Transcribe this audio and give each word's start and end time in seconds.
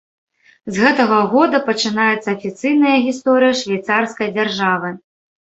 З 0.77 0.85
гэтага 0.85 1.19
года 1.33 1.59
пачынаецца 1.67 2.27
афіцыйная 2.37 2.95
гісторыя 3.07 3.61
швейцарскай 3.61 4.35
дзяржавы. 4.41 4.89